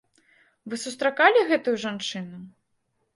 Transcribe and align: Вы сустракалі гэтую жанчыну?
Вы 0.73 0.79
сустракалі 0.83 1.43
гэтую 1.51 1.73
жанчыну? 1.83 2.41